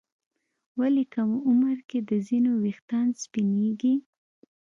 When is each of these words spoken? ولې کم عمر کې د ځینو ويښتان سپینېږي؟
ولې 0.79 1.03
کم 1.13 1.29
عمر 1.49 1.77
کې 1.89 1.99
د 2.09 2.11
ځینو 2.27 2.51
ويښتان 2.63 3.07
سپینېږي؟ 3.23 3.93